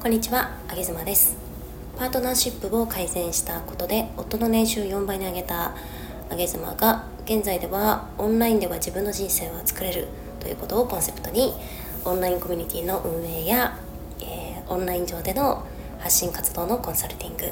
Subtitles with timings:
[0.00, 1.36] こんにちは、あげずまです。
[1.98, 5.74] パートナーシップを改善したことで夫の年収4倍に上げた
[6.30, 10.08] あげずまが現在ではオンラインでは自分の人生は作れる
[10.40, 11.52] ということをコンセプトに
[12.06, 13.78] オンラインコミュニティの運営や、
[14.22, 15.66] えー、オンライン上での
[15.98, 17.44] 発信活動のコンサルティング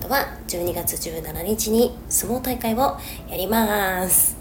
[0.00, 2.96] あとは12月17日に相撲大会を
[3.28, 4.38] やります。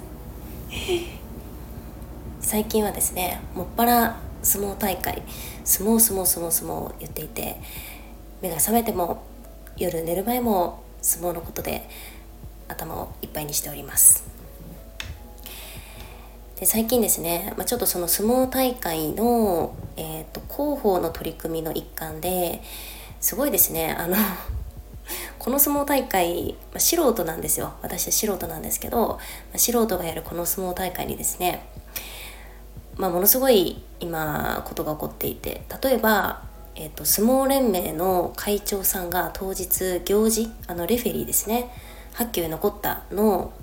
[2.40, 5.22] 最近はですねもっぱら相撲大会
[5.64, 7.58] 相撲相撲相撲相撲を言っていて
[8.42, 9.24] 目が覚めても
[9.78, 11.88] 夜寝る前も相撲のことで
[12.68, 14.24] 頭をいっぱいにしております。
[16.60, 22.62] で最近ですね、まあ、ちょっとその相撲大会の、えーと、広報の取り組みの一環で
[23.20, 24.16] すごいですねあの
[25.40, 27.74] この相撲大会、まあ、素人なんですよ。
[27.82, 29.18] 私は素人なんですけど、ま
[29.56, 31.66] あ、素人がやるこの相撲大会にですね
[32.98, 36.44] まあ、ものすごい今ことが起こっていて例えば、
[36.76, 41.72] えーと、相撲連盟の会長さんが当日行事あのレフェリーですね
[42.14, 43.54] 発球残ったの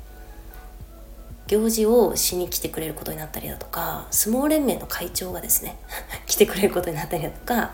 [1.49, 5.79] 行事をしに来てくれることになったりだとか相撲連盟の会長がですね
[6.27, 7.73] 来てくれることになったりだとか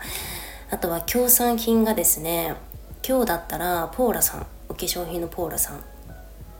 [0.71, 2.55] あとは協賛品がですね
[3.07, 5.83] 今日だったらポーラさんお化粧品のポーラさん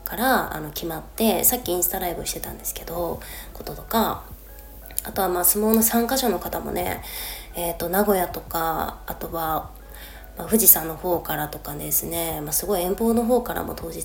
[0.03, 3.19] からあの決まってさっきインスタライブしてたんですけど
[3.53, 4.23] こととか
[5.05, 7.01] あとはまあ相撲の参加者の方もね、
[7.55, 9.71] えー、と名古屋とかあとは、
[10.37, 14.03] まあ、富士山の方からとかですね、まあ、すごい遠方の方からも当日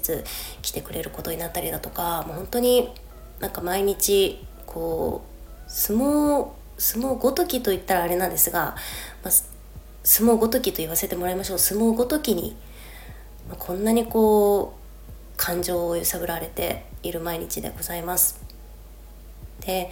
[0.62, 2.90] 来てくれることになったりだとかもう本当に
[3.40, 5.22] なんか毎日こ
[5.66, 8.74] う相撲相撲ごときと言ったらあれなんですが、
[9.22, 9.30] まあ、
[10.02, 12.56] 相撲ごときと言わせてもらいましょう相撲ごときに、
[13.48, 18.40] まあ、こんなにこう感情を揺さぶられている毎日でございます。
[19.60, 19.90] で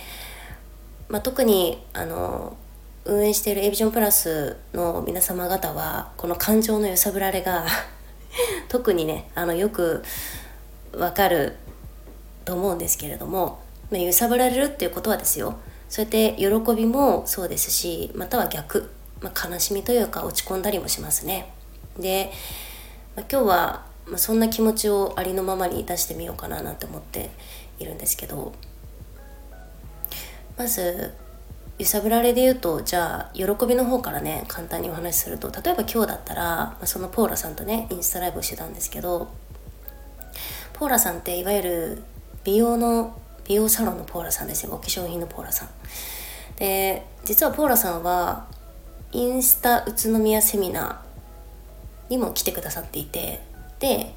[1.09, 2.57] まあ、特にあの
[3.05, 7.67] 運営している a ビジョンプラスの皆様方はこの感情の揺さぶられが
[8.69, 10.05] 特にねあのよく
[10.93, 11.57] わかる
[12.45, 13.61] と思うんですけれども、
[13.91, 15.57] まあ、揺さぶられるっていうことはですよ
[15.89, 21.53] そうやって喜びもそうですしまたは逆、まあ、悲しみというか落ち込んだりもしますね。
[21.99, 22.31] で、
[23.17, 23.87] まあ、今日は、
[24.17, 27.31] そんな気持ちをありのままに出してみようかななんて思って
[27.79, 28.53] いるんですけど
[30.59, 31.15] まず
[31.79, 39.29] 揺さぶられで言うとじゃあ喜びの方からね簡単にお話しすると例えば今日だったら、まあ、そのポーラさんとねインスタライブをしてたんですけど
[40.73, 42.03] ポーラさんっていわゆる
[42.45, 44.75] 美容の美容サロンのポーラさんですよ。
[44.75, 45.69] お化粧品のポーラさん。
[46.57, 48.47] で実はポーラさんは
[49.13, 53.41] インスタ宇都宮セミナーにも来てくださっていて
[53.79, 54.15] で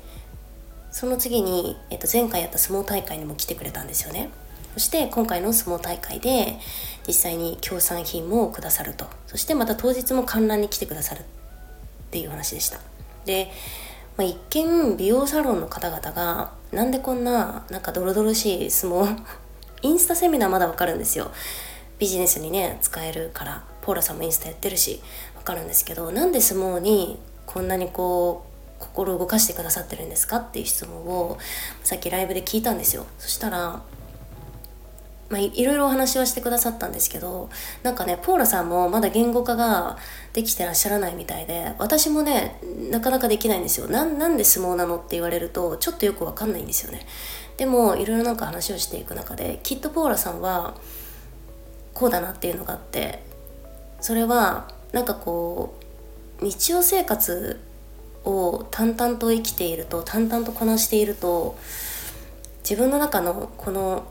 [0.91, 4.30] その次に、えっと、前回やった相撲大会にも来てくれたんですよね。
[4.74, 6.58] そして今回の相撲大会で
[7.08, 9.06] 実際に協賛品もくださると。
[9.28, 11.24] そしてまた当日も観覧に来てくださるっ
[12.12, 12.80] ていう話でした。
[13.26, 13.52] で、
[14.18, 19.18] まあ、一見美容サロンの方々がなんでこんななんかドロドロしい相撲
[19.84, 21.31] インスタセミナーまだわかるんですよ。
[22.00, 23.64] ビジネスにね使えるから。
[23.81, 25.02] ポーラさんもインスタやってるし
[25.36, 31.38] わかるんですけどなんで相撲にこんなにこう心を動かしてくださってるんですかっていう質問を
[31.84, 33.06] さっきライブで聞いたんですよ。
[33.20, 33.81] そしたら
[35.31, 37.50] まあ、いろいろお話はしてくださったんですけど
[37.84, 39.97] なんかねポーラさんもまだ言語化が
[40.34, 42.59] できてらっしゃらないみたいで私もね
[42.92, 43.88] なかなかできないんですよ。
[43.88, 47.06] ななんで相撲なのって言われるとちょっとよくわかんないんですよね。
[47.56, 50.75] でもいろいろなんか話をしていく中できっとポーラさんは
[51.94, 53.24] こうだなっていうのがあって
[54.02, 55.75] それはなんかこ
[56.42, 57.59] う日常生活
[58.25, 61.58] を淡々と生きていると淡々とこなしていると
[62.63, 64.11] 自分の中のこの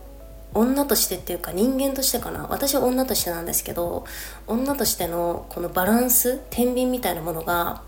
[0.55, 2.47] 女としてっていうか人間としてかな。
[2.49, 4.05] 私は女としてなんですけど
[4.47, 7.83] 女としてのこのバランス天秤みたいなものが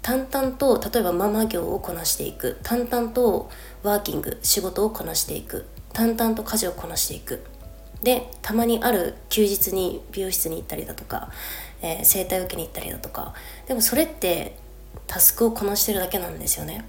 [0.00, 2.58] 淡々と例えばママ業をこなしていく。
[2.62, 3.50] 淡々と
[3.82, 5.66] ワーキング仕事をこなしていく。
[5.92, 7.44] 淡々と家事をこなしていく。
[8.02, 11.30] でたまにある休日に美容室に行ったりだとか、
[11.82, 13.34] えー、整体受けに行ったりだとか。
[13.66, 14.56] でもそれって
[15.06, 16.84] タスクをこなしてるだけなんですよね。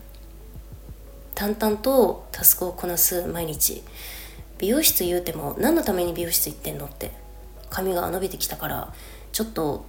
[1.35, 3.83] 淡々とタスクをこなす毎日。
[4.63, 7.11] 美容室言うても何のために美容室行ってんのって。
[7.69, 8.93] 髪が伸びてきたから
[9.33, 9.85] ちょっと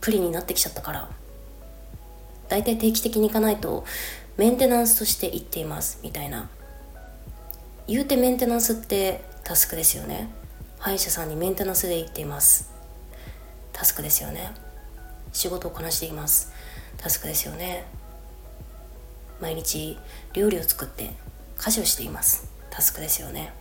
[0.00, 1.08] プリになってきちゃったから。
[2.48, 3.84] 大体定期的に行かないと
[4.36, 6.50] メンテナンスとして行っていますみたいな。
[7.86, 10.28] 言うてメンテナンスってタスクですよね。
[10.80, 12.72] 歯医者さんにメンテナンスで行っています。
[13.72, 14.50] タスクですよね。
[15.32, 16.50] 仕事をこなしています。
[16.96, 17.84] タスクですよね。
[19.40, 19.96] 毎日
[20.32, 21.12] 料理を作って
[21.56, 22.50] 家事をしています。
[22.68, 23.52] タスクですよね。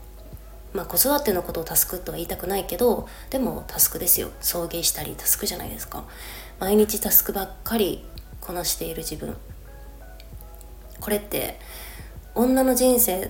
[0.73, 4.29] まあ子育てのことをタスクとは言いたくないけどでもタスクですよ。
[4.41, 6.05] 送迎したりタスクじゃないですか。
[6.59, 8.05] 毎日タスクばっかり
[8.41, 9.35] こなしている自分。
[10.99, 11.59] これって
[12.35, 13.29] 女の人生っ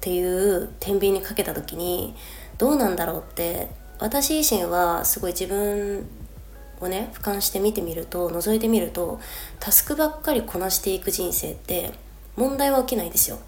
[0.00, 2.14] ていう天秤にかけた時に
[2.56, 3.68] どうなんだろうって
[3.98, 6.08] 私自身はすごい自分
[6.80, 9.20] をね俯瞰して見てみると覗いてみると
[9.58, 11.92] タスクばっかりこなしていく人生って
[12.36, 13.38] 問題は起きないですよ。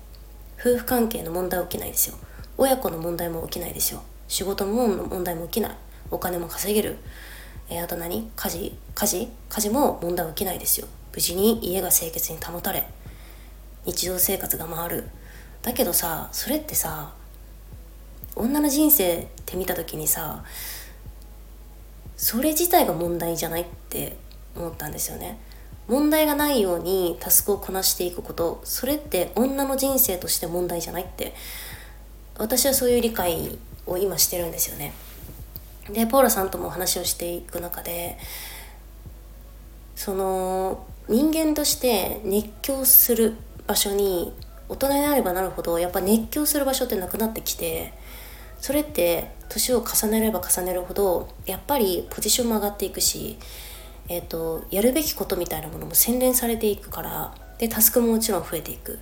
[0.61, 2.17] 夫婦関係の問題は起きないですよ。
[2.61, 5.77] 親子の問題も起きないですよ仕事の問題も起きない。
[6.11, 6.99] お金も稼げる。
[7.69, 8.31] えー、あと何？
[8.37, 8.77] 家事。
[8.95, 9.29] 家事？
[9.49, 10.87] 家事も問題起きないですよ。
[11.13, 12.87] 無事に家が清潔に保たれ。
[13.87, 15.09] 日常生活が回る。
[15.63, 17.13] だけどさそれってさ
[18.37, 20.45] 女の人生って見た時にさ
[22.17, 24.17] それ自体が問題じゃないって
[24.55, 25.41] 思ったんですよね。
[25.89, 28.61] 問題がないようにタスクをこなしていくこと。
[28.63, 31.35] それって女の人生として問題じゃないって
[32.41, 34.93] 私はそういう理解を今してるんですよね。
[35.93, 38.17] でポーラさんとも話をしていく中で
[39.97, 43.35] その人間として熱狂する
[43.67, 44.33] 場所に
[44.69, 47.93] 大人になればなるほどやっぱ熱狂する場所ってなくなってきて
[48.61, 53.37] それって年を重ねれば重ねるほどやっぱりポジションも上がっていくし、
[54.09, 59.01] えーと、やるべきことみたいなものも洗練されていくからでタスクももちろん増えていく。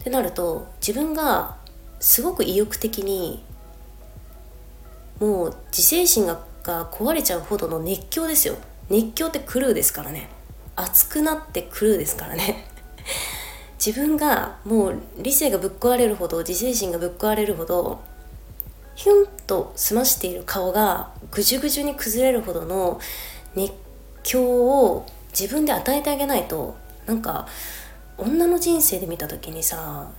[0.00, 1.56] ってなると自分が
[2.04, 3.42] すごく意欲的に
[5.18, 8.56] もう自制心が壊れちゃうほどの熱狂ですよ。
[8.90, 10.28] 熱狂ってクルーですからね。
[10.76, 12.66] 熱くなってクルーですからね。
[13.82, 18.00] 自分がもう理性がぶっ壊れるほど自制心がぶっ壊れるほど
[18.96, 23.00] ヒュンと澄ましている顔がぐじゅぐじゅに崩れるほどの
[23.54, 23.72] 熱
[24.22, 26.76] 狂を自分で与えてあげないと
[27.06, 27.48] なんか
[28.18, 30.10] 女の人生で見た時にさ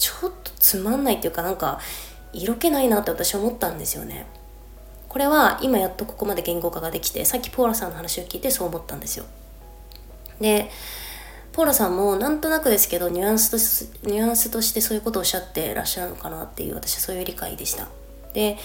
[0.00, 1.78] ちょっとつまんないっていうかなんか
[2.32, 4.26] 色気ないなって私思ったんですよね。
[5.08, 9.26] これは今やっとここまで言語化ができてさっきポーラさんの話を聞いてそう思ったんですよ。
[10.40, 10.70] で
[11.52, 17.88] ポーラさんもなんとなくですけどニュアンスとニュアンスとしてそういうことをおっしゃってらっしゃるのかなっていう私はそういう理解でした。
[18.32, 18.56] で、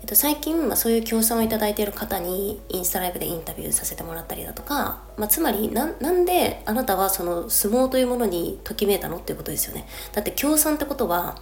[0.00, 9.86] えっと、最近、まあ、そういう協賛をいただいている方にインスタライブでインタビューさせてもらったりだとか、まあ、つまりなんであなたはその相撲というものにときめいたのっていうことですよね。
[10.12, 11.36] だって協賛ってことは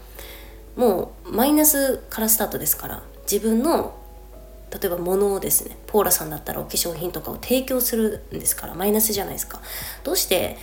[0.77, 3.95] もうマイナスからスタートですから自分の
[4.71, 9.61] 例えば物をですねポーラさんだったらお化粧品とかを提供するんですからマイナスじゃないですか。
[10.05, 10.57] どうして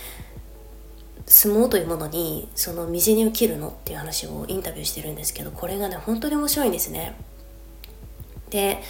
[1.26, 7.14] 相撲というものにその水に切るのっていう話をインタビューしてるんですけどこれがね本当に面白いんですね。
[8.54, 8.80] で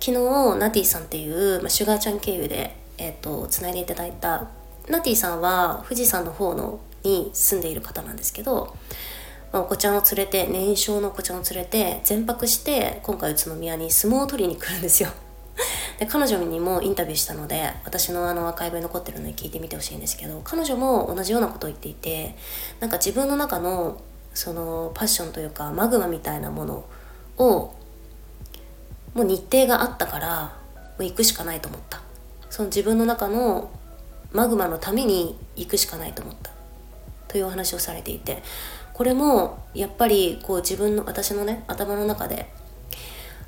[0.00, 4.48] 昨日ナティさんっていう、まあ、シュガーちゃん経由でえっ、ー、とつないでいただいた
[4.88, 8.76] ナティさんは富士山の方のに住んでいる方なんですけど
[9.52, 15.10] まあ、お子ちゃんを連れて年少のお子ちゃんを連れて全泊して今回宇都宮に相撲を取りに来るんですよ。
[16.00, 22.34] で彼女にもインタビューしたので私のあのアーカイブに残ってるので聞いてみてほしいんですけど彼女も同じようなことを言っていて
[22.80, 24.00] なんか自分の中の
[24.32, 26.84] そのパッションというかマグマみたいなもの
[27.36, 27.74] を
[29.14, 30.56] もう日程があったから
[30.98, 32.00] もう行くしかないと思った。
[32.50, 33.70] その自分の中の
[34.32, 36.50] マグマのために行くしかないと思った。
[37.28, 38.42] というお話をされていて。
[38.92, 42.52] これもやっぱりこう自分の私のね頭の中で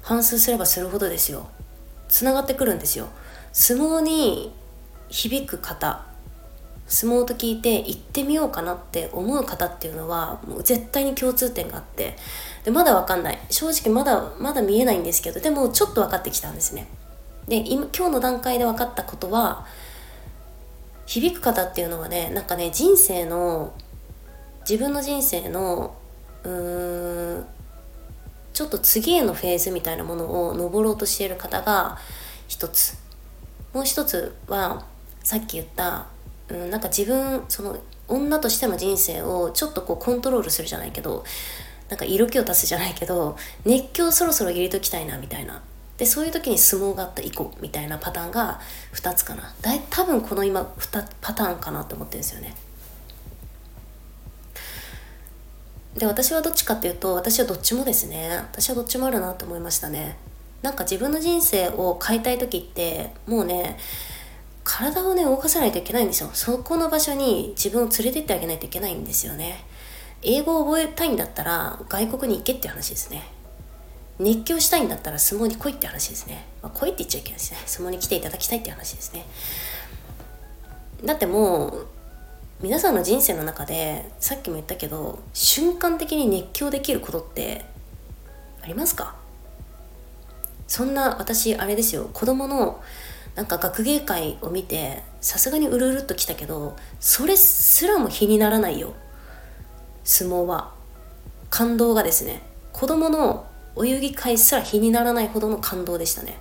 [0.00, 1.48] 反芻すればするほどですよ。
[2.08, 3.08] つながってくるんですよ。
[3.52, 4.52] 相撲に
[5.08, 6.06] 響く方。
[6.86, 12.16] 相撲と聞いて行ってみようかなって思う方っていうのはもう絶対に共通点があって
[12.64, 13.38] でまだ分かんない。
[13.50, 16.86] 正直まだまだ見えないんですけどでもちょっと分かってきたんですね。
[17.48, 19.66] で今今日の段階で分かったことは
[21.06, 23.74] 響く方っていうのはねなんかね人生の
[24.68, 25.94] 自分の人生の
[26.42, 27.46] うん
[28.52, 31.98] ちょっと次へのフェーズみたいなものを登ろうとしている方が
[32.46, 32.96] 一つ。
[33.72, 34.84] もう一つは
[35.24, 36.06] さっき言った、
[36.48, 41.24] うん、なんか自分その女としての人生をちょっとこうコントロールするじゃないけど
[41.88, 45.62] なんか色気を出すじゃないけど熱狂そろそろ入れときたいなみたいな。
[45.96, 48.60] でそういう時に相撲があった以降みたいなパターンが
[48.94, 49.54] 2つかな。
[49.60, 52.56] だい多分この今2パターンかなって思ってるんですよね。
[55.96, 58.28] で私はどっちかっていうと私はどっちもですね。
[58.50, 60.16] 私はどっちもあるなと思いましたね。
[60.62, 63.78] なんか自分の人生を変えたい時ってもうね
[64.64, 66.30] 体をね動かさないといけないんですよ。
[66.32, 69.64] そこの場所に自分を連れてってあげないといけないんですよね。
[70.22, 73.22] 英語を覚えたいんだったら外国に行けって話ですね。
[74.18, 77.58] 熱狂したいんだったら相撲に来いって話ですね、まあ、来いって言っちゃいけないですね。
[77.66, 79.26] 相撲に来ていただきたいって話ですね。
[81.04, 81.86] だってもう
[82.62, 87.64] 皆さんの人生の中でさっきも言ったけど瞬間的に熱狂できることって
[88.62, 89.16] ありますか？
[90.66, 92.08] そんな私あれですよ。
[92.14, 92.82] 子供の
[93.34, 98.94] なんか学芸会を見てさすがにうるうるっときたけどそれすらも比にならないよ。
[100.04, 100.72] 相撲は。
[101.50, 102.42] 感動がですね。
[102.72, 106.38] 子供のお遊戯会すら比にならないほどの感動でしたね。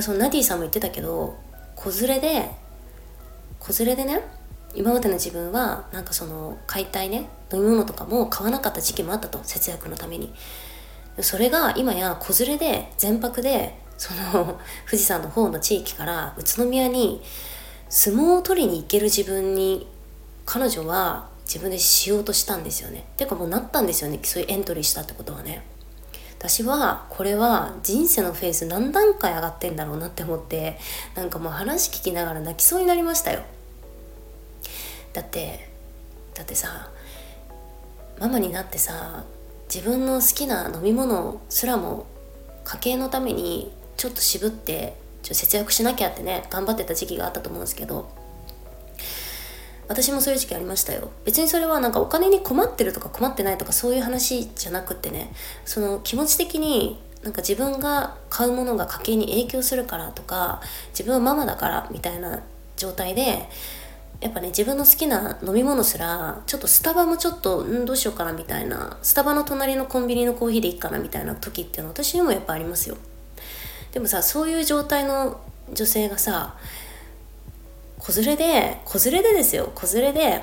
[0.00, 1.38] そのナディさんも言ってたけど
[1.76, 2.50] 子連れで
[3.58, 4.22] 子連れでね
[4.74, 9.40] 今までの自分はなんかその買いたいね飲み物とかも買わなかった時期もあったと。
[9.42, 10.32] 節約のために。
[11.20, 17.22] それが今や子連れで全泊でその富士山の方の地域から宇都宮に
[17.88, 19.86] 相撲を取りに行ける自分に
[20.44, 23.04] 彼女は自分でしようとしたんですよね。
[23.16, 25.62] てかもうなったんですよねそういうエントリーしたってことはね。
[26.36, 30.78] 私はこれは人生のフェーズ何段階上がってんだろうなって思って
[31.14, 33.42] なんかもう話聞きながら泣きそうになりましたよ。
[35.12, 35.68] だって
[36.34, 36.90] だってさ
[38.18, 39.22] ママになってさ
[39.72, 42.06] 自分の好きな飲み物すらも
[42.64, 48.10] 家計のためにちょっと渋ってちょ節約しなきゃってね頑張ってた時期があったと思うんですけど
[49.88, 51.10] 私もそういう時期ありましたよ。
[51.24, 55.30] 別にそれはなんかお金に困ってるとか困ってないとかそういう話じゃなくってね
[55.64, 62.42] その気持ち的になんか自分が買うものが家計に影響するからとか自分はママだからみたいな
[62.76, 63.48] 状態で
[64.20, 72.96] やっぱね自分の好きな飲み物すらちょっとスタバもちょっとんどうしようかなみたいなスタバの隣のコンビニのコーヒーでいいかなみたいな時っていうのは私にもやっぱありますよ。
[73.92, 75.40] でもさそういう状態の
[75.72, 76.56] 女性がさ
[77.98, 79.70] 子連れで子連れでですよ。
[79.74, 80.42] 子連れで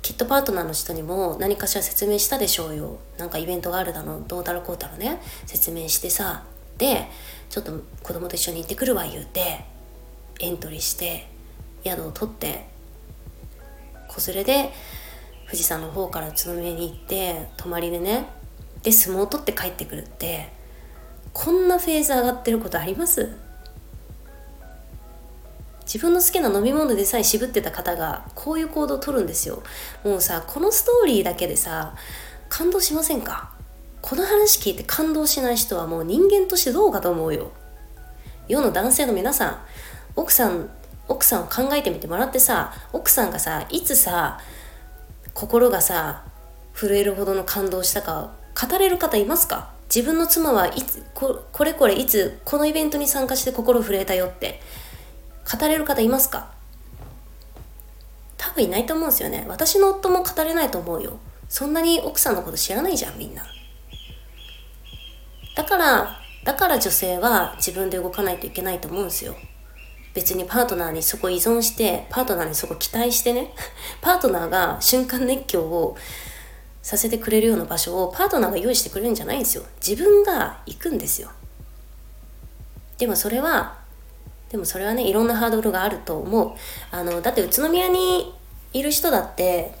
[0.00, 2.98] きっとパートナーの人にも何かしら説明したでしょうよ。
[3.18, 5.20] なんかイベントがあるだろうどうだろうこうだろうね。
[5.46, 6.44] 説明してさ
[6.78, 7.08] で
[7.50, 9.64] ちょっと子供と一緒に行ってくるわ言うて
[10.40, 11.26] エントリーして
[11.84, 12.66] 宿を取って
[14.08, 14.70] 子連れで
[15.46, 18.26] 富士山の方から宇都宮に行って泊まりでね。
[18.82, 20.52] で相撲を取って帰ってくるって。
[21.34, 23.36] こんなフェーズ上がってることあります？
[25.84, 29.62] 自分の好きな飲み物でさえ渋ってた方がこういう行動をとるんですよ。
[30.04, 31.96] もうさこのストーリーだけでさ
[32.48, 33.52] 感動しませんか？
[34.00, 37.50] この話聞いて感動しない人はもう人間としてどうかと思うよ。
[38.48, 39.58] 世の男性の皆さん
[40.16, 40.70] 奥さん
[41.08, 44.40] 奥さんを考えてみてもらってさ奥さんがさいつさ
[45.34, 46.24] 心がさ
[46.72, 49.73] 震えるほどの感動したか語れる方いますか？
[49.94, 54.60] 自分の妻はいつここれこれいつこのイベントに参加して心震えたよって
[55.60, 56.50] 語れる方いますか？
[58.36, 59.44] 多分いないと思うんですよね。
[59.48, 61.18] 私の夫も語れないと思うよ。
[61.48, 63.46] そんなに奥さんのこと知らないじゃんみんな。
[65.54, 69.36] だからだから女性は自分で動かないといけないと思うんですよ。
[70.12, 73.54] 別にパートナーにそこ依存してパートナーにそこ期待してね。
[74.02, 75.96] パートナーが瞬間熱狂を
[76.84, 79.64] させてくれるような場所をパートナーが用意してくれるんじゃないんですよ。
[79.84, 81.30] 自分が行くんですよ。
[82.98, 83.78] でもそれは
[84.50, 86.52] でもそれはねいろんなハードルがあると思う。
[86.90, 88.34] あのだって宇都宮に
[88.74, 89.74] いる人だって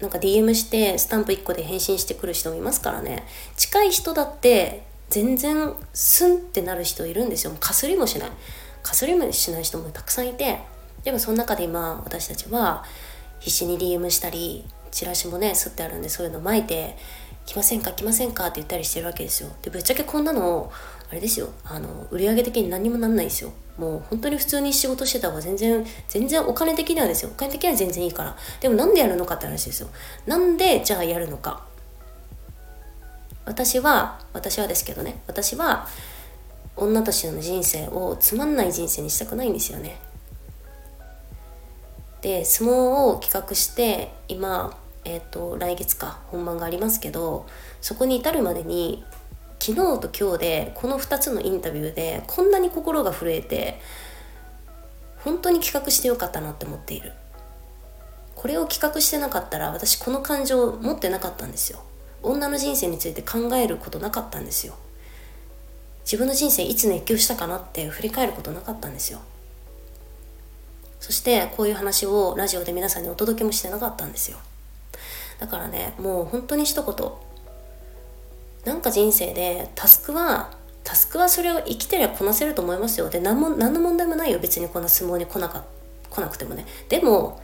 [0.00, 3.26] なんか DM してスタンプ1個で返信してくる人もいますからね。
[3.56, 7.54] 近い人だって全然スンってなる人いるんですよ。
[7.60, 8.30] かすりもしない。
[8.82, 10.60] かすりもしない人もたくさんいて。
[11.04, 12.82] でもその中で今私たちは
[13.40, 14.64] 必死に DM したり
[14.96, 16.96] チラシもね吸ってあるんでそういうの巻いて
[17.44, 19.50] 「来ませんか来ませんか?」って言ったりしてるわけですよ。
[19.60, 20.72] でぶっちゃけこんなの
[21.10, 21.50] あれですよ。
[21.64, 23.52] あの売上的に何にもなんないですよ。
[23.76, 27.30] もう本当に普通に仕事してた方が全然全然お金的にはですよ。
[27.30, 28.34] お金的には全然いいから。
[28.60, 29.88] でもなんでやるのかって話ですよ。
[30.24, 31.62] なんでじゃあやるのか。
[33.44, 35.20] 私は私はですけどね。
[35.26, 35.86] 私は
[36.74, 40.00] 女としての人生をつまんない人生にしたくないんですよね。
[42.22, 44.76] で相撲を企画して今、
[45.08, 47.46] えーと、来月か本番がありますけど
[47.80, 49.04] そこに至るまでに
[49.60, 53.80] 昨日と今日でこの2つのインタビューでこんなに心が震えて
[55.18, 57.12] 本当に企画してよかったなって思っている。
[58.34, 61.80] これを企画してなかったら私この感情を持ってなかったんですよ。
[62.22, 64.74] 女の人生について考えることなかったんですよ。
[66.04, 69.20] 自分の人生いつ熱狂したかなって振り返ることなかったんですよ。
[71.00, 74.38] そしてこういう話をラジオで皆さんにお届けもしてなかったんですよ。
[75.38, 77.12] だからねもう本当に一言。
[78.64, 80.50] なんか人生でタスクは
[80.82, 83.10] タスクはそれを生きてりゃこなせると思いますよ。
[83.10, 84.38] で何も何の問題もないよ。
[84.38, 85.64] 別にこんな相撲に来なか
[86.10, 86.66] 来なくてもね。
[86.88, 87.40] でも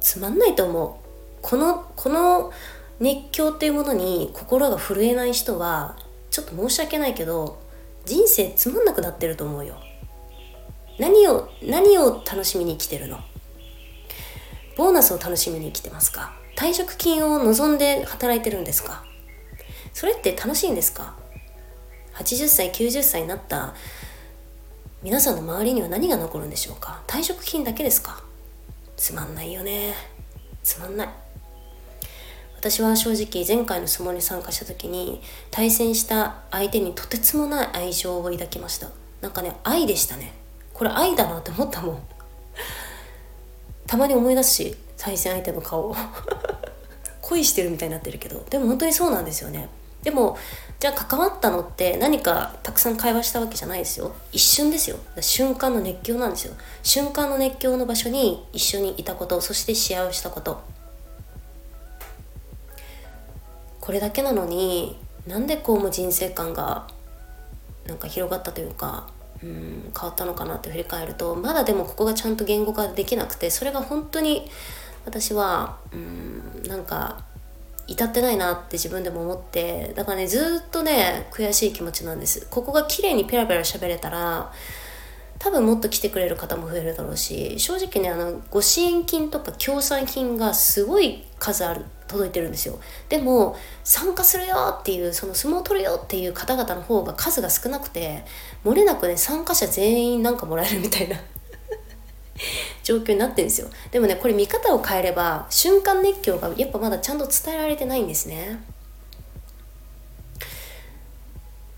[0.00, 1.38] つまんないと思う。
[1.42, 2.52] このこの
[3.00, 5.96] 熱狂っていうものに心が震えない人は
[6.30, 7.58] ちょっと申し訳ないけど
[8.04, 9.76] 人生つまんなくなってると思うよ。
[10.98, 13.20] 何を何を楽しみに生きてるの？
[14.76, 16.39] ボーナスを楽しみに生きてますか？
[16.60, 19.02] 退職金を望んで働いてるんですか？
[19.94, 21.14] それって楽しいんですか
[22.16, 23.74] ？80歳90歳になった
[25.02, 27.02] 皆さんの周りには何が残るんでしょうか？
[27.06, 28.22] 退職金だけですか？
[28.98, 29.94] つまんないよね。
[30.62, 31.08] つまんない。
[32.58, 38.90] 私は正直前回の相撲に参加した時に対戦した相手にとてつもない愛情を抱きました。
[39.22, 40.34] なんかね愛でしたね。
[40.74, 42.02] これ愛だなって思ったもん。
[43.86, 45.96] たまに思い出すし対戦相手の顔。
[47.30, 49.68] 恋してるみたいになってるけどでも本当にそうなんですよね。
[50.02, 50.38] でも
[50.78, 54.14] じゃあ関わったのって何かたくさん会話したわけじゃないですよ。
[54.32, 54.96] 一瞬ですよ。
[55.20, 56.54] 瞬間の熱狂なんですよ。
[56.82, 60.62] 瞬間の熱狂の場所に一緒にいたことそして試合をしたこと。
[63.80, 66.88] これだけなのになんでこうも人生観が
[67.86, 69.08] なんか広がったというか
[69.42, 74.50] うん変わったのかなって振り返るとまだでもここがちゃんと言語化できなくてそれが本当に
[75.04, 77.24] 私はうんなんか
[77.86, 82.46] 至ってないなって自分でも思ってだからねずっとね悔しい気持ちなんです。
[82.50, 84.52] ここが綺麗にペラペラ喋れたら
[85.40, 92.78] 多分もっと来てくれる方も増えるだろうし正直ねあのご支援金とか協賛金がすごい数ある届いてるんですよ。
[93.08, 98.24] でも参加するよっていうその相撲取るよっていう方々の方が数が少なくて
[98.64, 101.16] 漏れなくね参加者全員なんかもらえるみたいな。
[102.82, 103.68] 状況になってるんですよ。
[103.90, 108.62] でもねこれ見方を変えれば瞬間熱狂がやっぱまだちゃんと伝えられてないんですね。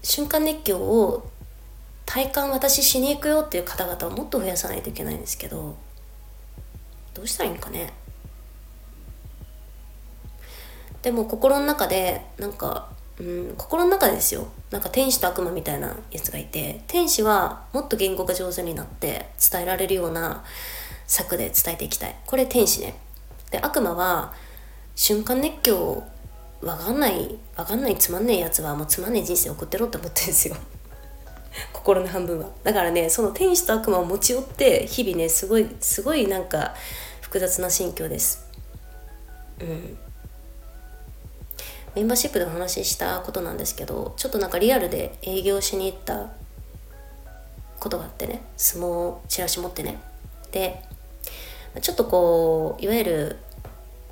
[0.03, 1.31] 瞬間熱狂を
[2.05, 5.77] 体感私しに行くよっていう方々をもっと増やさないといけないんですけど
[7.15, 7.93] どうしたらいいんかね。
[11.03, 14.47] でも心の中でなんか、うん、心の中ですよ。
[14.71, 20.45] なんか天使と悪魔みたいなやつがいて天使はもっと言語が上手になって伝えられるような
[21.13, 22.17] 策で伝えていきたい。
[22.25, 22.95] これ天使ね。
[23.51, 24.33] で悪魔は
[24.95, 26.03] 瞬間熱狂
[26.63, 30.57] わかんないわかんないつまんねえやつはもうつまんねえ人生送ってろって思ってるんですよ。
[31.75, 32.49] 心の半分は。
[32.65, 36.75] だからねその天使と悪魔を持ち寄って日々ねすごいすごいなんか
[37.21, 38.47] 複雑な心境です。
[39.61, 39.99] うん。
[41.95, 46.31] メンバーシップでお話ししたことなんですけどちょっとなんかリアルで営業しに行った
[47.79, 48.41] ことがあってね。
[48.57, 50.01] 相撲チラシ持ってね。
[50.53, 50.83] で
[51.81, 53.37] ちょっとこういわゆる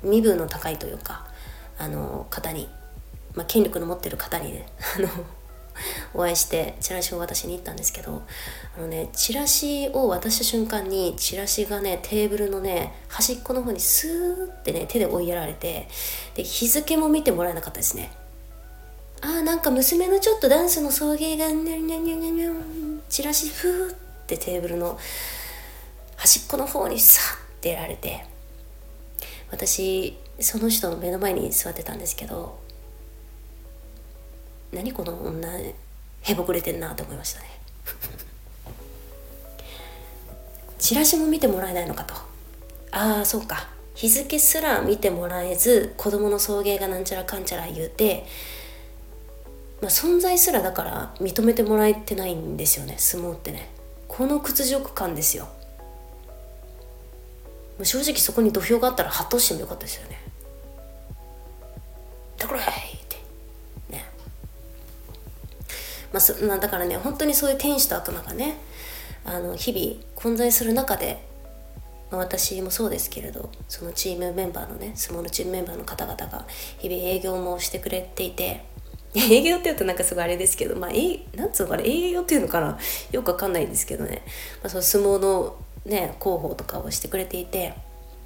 [0.03, 1.27] 身分の高いというか
[1.77, 2.69] あの方に、
[3.35, 5.09] まあ、権力の持ってる方にね あの
[6.13, 8.21] お会いしてチラシを渡しに行ったんですけど
[8.77, 15.87] あのねチラシを渡した瞬間にチラシがねテーブルのね端っこの方にスーってね手で追いやられて
[16.35, 18.11] で日付も見てもらえなかったですね。
[19.23, 23.95] あーなんか娘のちょっとダンスの送迎がニャニャニャニャニャチラシふーっ
[24.25, 24.97] てテーブルの
[26.15, 28.25] 端っこの方にさってやられて
[29.51, 32.59] 私その人の目の前に座ってたんですけど
[34.73, 35.49] 何この女
[36.21, 37.47] へぼくれてんなって思いましたね。
[40.79, 42.13] チラシも見てもらえないのかと。
[42.91, 43.69] ああそうか。
[43.95, 48.25] 日付すら見てもらえず子供の送迎がなんちゃらかんちゃら言うて、
[49.81, 52.95] まあ、存在すらだから認めてもらえてないんですよね。
[52.97, 53.69] 相撲ってね。
[54.07, 55.49] この屈辱感ですよ。
[57.85, 60.19] 正直そこに土俵があったらハッとしてもよかったですよね。
[62.37, 62.91] だからね。
[66.11, 68.55] まあそ、まあ、だからね本当にそういう天使と悪魔がね
[69.25, 71.23] あの日々混在する中で、
[72.11, 76.45] まあ、私もそうですけれどそのチームメンバーのね相撲のチームメンバーの方々が
[76.79, 78.65] 日々営業もしてくれていて
[79.13, 82.77] 営業って言うとなんかすごいあれですけどまあえなんつうのかな営業っていうのかな
[83.11, 84.23] よくわかんないんですけどね、
[84.61, 87.73] まあ、その相撲のね広報とかをしてくれていて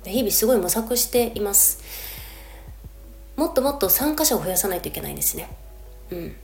[0.03, 1.83] 日々すごい模索しています。
[3.35, 5.49] もっともっと参加者を増やさないといけないんですね。
[6.11, 6.35] うん。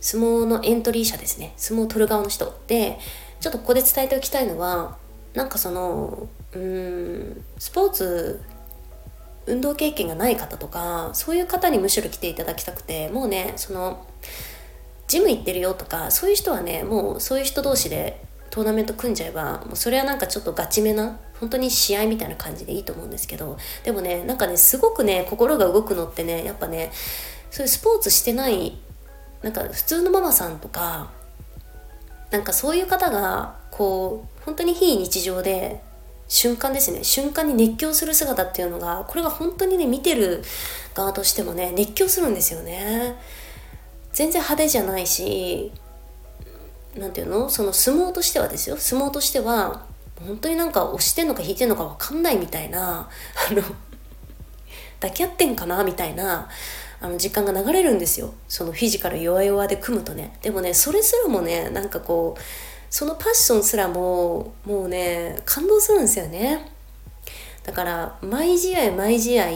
[0.00, 1.52] 相撲のエントリー者ですね。
[1.56, 2.58] 相撲を取る側の人。
[2.66, 2.98] で
[3.40, 4.96] ちょっとここで伝えておきたいのは
[5.34, 8.42] なんかそのうんスポーツ
[9.46, 14.06] 運動経験がない方とかそういう方にむしろ来ていただきたくてもうねその
[15.06, 26.92] ジム行ってるよとかそういう人はねもうそういう人同士でトーナメント組んじゃえばもうそれはなんかちょっとガチめな本当に試合みたいな感じでいいと思うんですけどでもねなんかねすごくね心が動くのってねやっぱね
[27.50, 28.78] そういうスポーツしてない
[29.42, 31.10] なんか普通のママさんとか
[32.30, 35.82] なんかそういう方がこう本当に非日常で
[36.28, 37.02] 瞬間ですね。
[37.02, 40.44] 瞬間に熱狂する姿っていうのがこれが本当にね見てる
[40.94, 43.16] 側としてもね熱狂するんですよね。
[44.12, 45.72] 全然派手じゃないし
[46.96, 47.48] 何ていうの？
[47.48, 48.76] その相撲としてはですよ。
[48.76, 49.86] 相撲としては
[50.26, 53.08] 本当になんか押してんのか引いてんのか分かんないみたいな
[53.50, 53.62] あの
[55.00, 56.48] 抱き合ってんかなみたいな
[57.00, 58.32] あの時間が流れるんですよ。
[58.48, 60.38] そのフィジカル弱々で組むとね。
[60.40, 62.40] でもねそれすらもねなんかこう
[62.90, 66.70] そのパッションすらももうね感動するんですよね。
[67.64, 69.46] だから毎試合毎試合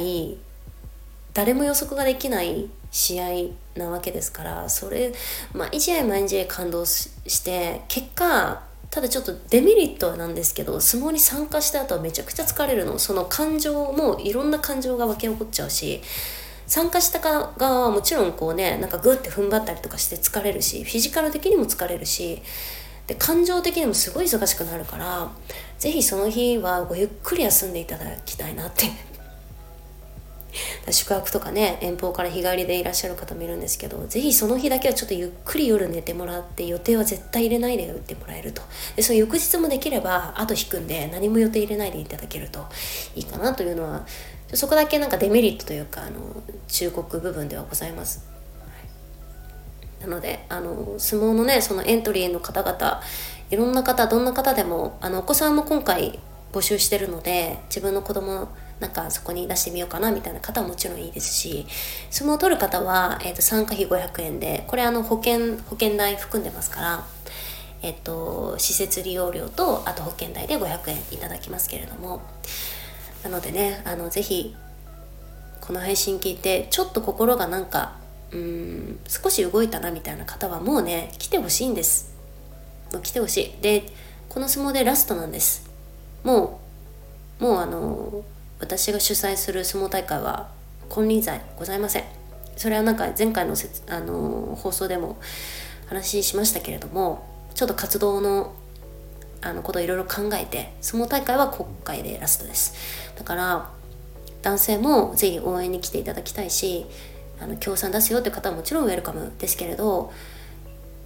[1.34, 5.12] 誰も予測ができない試合なわけですからそれ
[5.52, 12.98] 毎試合毎試合感動して結果ただちょっとデメリットはなんですけど相撲に参加した後はめちゃくちゃ疲れるの。
[12.98, 16.00] その感情もいろんな感情が湧き起こっちゃうし
[16.66, 22.42] 参加した側はもちろんこうねなんかグッて踏ん張ったりとかして疲れるしフィジカル的にも疲れるし
[23.06, 25.30] で感情的にもすごい忙しくなるから
[25.78, 28.86] 是非その日はごゆっくり休んでいただきたいなって
[30.90, 38.62] 宿泊とかね遠方から日帰りでいらっしゃる方もいるんですけど是非その日だけはちょっとゆっくり夜寝てもらって予定は絶対入れないで打ってもらえると
[38.96, 42.66] でその翌日もできれば後引くんで何も予定入れないでいただけると
[43.14, 44.06] いいかなというのは
[44.54, 48.26] そこだけなんかデメリットというかあの忠告部分ではございます。
[50.00, 53.02] なのであの相撲のねそのエントリーの方々
[53.50, 56.20] いろんな方どんな方でもあのお子さんも今回
[56.52, 58.48] 募集してるので自分の子供
[58.80, 61.66] なんかそこに出してみようかなみたいな方はもちろんいいですし
[62.10, 67.04] 相撲を取る方は、えーと、参加費500円でこれあの保険保険代含んでますから
[67.82, 72.22] えっ、ー、と施設利用料とあと保険代で500円いただきますけれども。
[73.22, 74.54] なのでねあのぜひ
[75.60, 77.96] この配信聞いてちょっと心がなんか
[78.30, 82.14] うん少し動いたなみたいな方はもうね来てほしいんです。
[82.92, 83.62] もう来てほしい。
[83.62, 83.84] で
[84.28, 85.68] この相撲でラストなんです。
[86.22, 86.60] も
[87.40, 88.24] うもうあの
[88.60, 90.48] 私が主催する相撲大会は
[90.88, 92.04] 金輪際ございません。
[92.56, 95.16] それはなんか前回のせあの放送でも
[95.86, 98.54] 話しましたけれどもちょっと活動の
[99.40, 102.74] あのことをいろいろ考えて相撲大会は今回でラストです。
[103.16, 103.70] だから
[104.42, 106.86] 男性もぜひ応援に来ていただきたいし
[107.40, 110.12] あの協賛出すよって方はもちろんウェルカムですけれど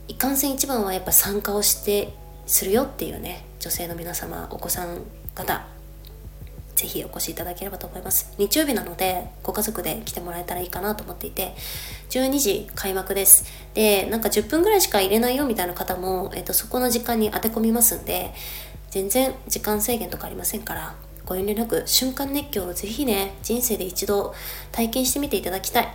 [0.08, 2.14] いかんせん一番はやっぱ参加をして
[2.46, 5.02] するよっていうね女性の皆様お子さん
[5.34, 5.66] 方
[6.82, 8.34] ぜひお越しいただければと思います。
[8.38, 11.54] 日曜日なのでご家族で来てもらえたらいいかなと思っていて
[12.10, 13.44] 12時開幕です。
[13.72, 18.34] でなんか10分ぐらいしか入れないよみたいな方も、えっと、そこの時間に当て込みますんで
[18.90, 24.34] 全然時間制限とかありませんからご遠慮なく瞬間熱狂をぜひね人生で一度
[24.72, 25.88] 体験してみていただきたい。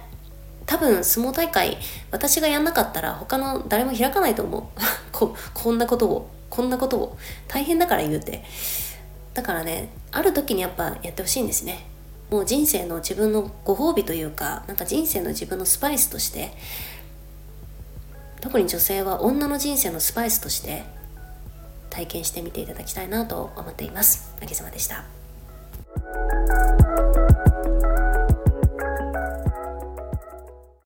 [0.66, 1.78] 多分相撲大会
[2.12, 4.64] 私がやんなかったら他の誰も開かないと思う。
[5.12, 7.18] ここんなことをこんなことを
[7.50, 8.46] 大変だから言うて。
[9.38, 11.86] だからねある時にやっぱやってほしいんですね
[12.32, 16.54] もう人生の自分のご褒美というかなんか人生の自分のスパイスとして
[18.42, 20.86] 特に女性は女の人生のスパイスとして
[21.92, 24.34] 体験してみていただきたいなと思っています。
[24.42, 25.06] あげさまでした。